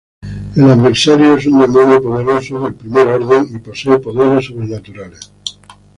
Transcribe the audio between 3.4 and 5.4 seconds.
y posee poderes sobrenaturales.